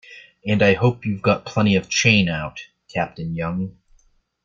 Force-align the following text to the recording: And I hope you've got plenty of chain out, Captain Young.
And 0.43 0.63
I 0.63 0.73
hope 0.73 1.05
you've 1.05 1.21
got 1.21 1.45
plenty 1.45 1.75
of 1.75 1.87
chain 1.87 2.27
out, 2.27 2.59
Captain 2.91 3.35
Young. 3.35 3.77